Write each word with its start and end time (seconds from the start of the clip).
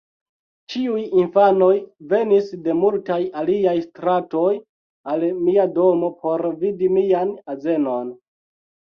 Ĉiuj 0.73 1.01
infanoj 1.23 1.73
venis 2.13 2.47
de 2.67 2.73
multaj 2.77 3.17
aliaj 3.41 3.73
stratoj, 3.83 4.53
al 5.13 5.25
mia 5.49 5.67
domo, 5.75 6.09
por 6.23 6.45
vidi 6.63 6.89
mian 6.95 7.35
azenon. 7.55 8.09